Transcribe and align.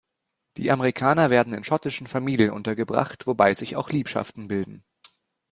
Die 0.57 0.71
Amerikaner 0.71 1.29
werden 1.29 1.53
in 1.53 1.63
schottischen 1.63 2.07
Familien 2.07 2.49
untergebracht, 2.49 3.27
wobei 3.27 3.53
sich 3.53 3.75
auch 3.75 3.91
Liebschaften 3.91 4.47
bilden. 4.47 4.83